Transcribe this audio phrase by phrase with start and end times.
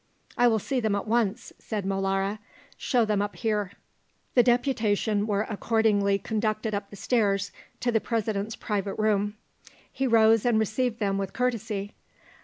[0.35, 2.39] "I will see them at once," said Molara;
[2.75, 3.71] "show them up here."
[4.33, 9.35] The deputation were accordingly conducted up the stairs to the President's private room.
[9.93, 11.93] He rose and received them with courtesy.